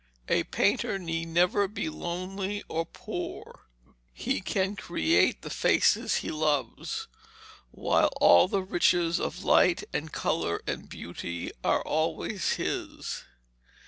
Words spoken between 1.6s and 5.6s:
be lonely or poor. He can create the